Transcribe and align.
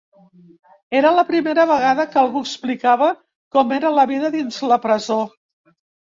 Era 0.99 1.09
la 1.17 1.25
primera 1.27 1.65
vegada 1.71 2.05
que 2.13 2.19
algú 2.21 2.41
explicava 2.47 3.11
com 3.59 3.77
era 3.79 3.93
la 4.01 4.09
vida 4.15 4.35
dins 4.39 4.61
la 4.73 4.81
presó. 4.89 5.21